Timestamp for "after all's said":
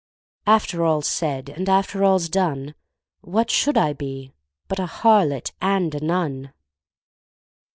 0.47-1.47